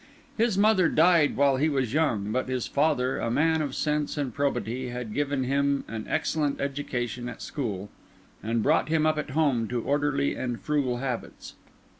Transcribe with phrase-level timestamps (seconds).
[0.35, 4.33] His mother died while he was young; but his father, a man of sense and
[4.33, 7.91] probity, had given him an excellent education at school,
[8.41, 11.53] and brought him up at home to orderly and frugal habits.